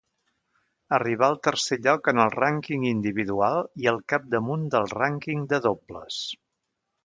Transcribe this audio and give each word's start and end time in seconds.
Arribà 0.97 1.27
al 1.33 1.37
tercer 1.47 1.77
lloc 1.87 2.09
en 2.13 2.23
el 2.23 2.33
rànquing 2.37 2.87
individual 2.93 3.61
i 3.85 3.93
al 3.95 4.03
capdamunt 4.15 4.67
del 4.77 4.91
rànquing 4.97 5.49
de 5.55 5.65
dobles. 5.71 6.23